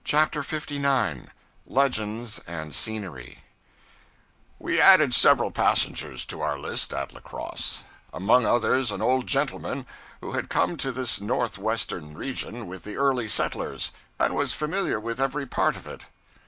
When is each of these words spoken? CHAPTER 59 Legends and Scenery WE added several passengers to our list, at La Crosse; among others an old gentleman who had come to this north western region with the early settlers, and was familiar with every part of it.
CHAPTER 0.03 0.41
59 0.41 1.29
Legends 1.67 2.41
and 2.47 2.73
Scenery 2.73 3.43
WE 4.57 4.81
added 4.81 5.13
several 5.13 5.51
passengers 5.51 6.25
to 6.25 6.41
our 6.41 6.57
list, 6.57 6.91
at 6.91 7.13
La 7.13 7.19
Crosse; 7.19 7.83
among 8.11 8.43
others 8.43 8.89
an 8.89 9.03
old 9.03 9.27
gentleman 9.27 9.85
who 10.19 10.31
had 10.31 10.49
come 10.49 10.75
to 10.77 10.91
this 10.91 11.21
north 11.21 11.59
western 11.59 12.17
region 12.17 12.65
with 12.65 12.81
the 12.81 12.97
early 12.97 13.27
settlers, 13.27 13.91
and 14.17 14.35
was 14.35 14.53
familiar 14.53 14.99
with 14.99 15.21
every 15.21 15.45
part 15.45 15.77
of 15.77 15.85
it. 15.85 16.05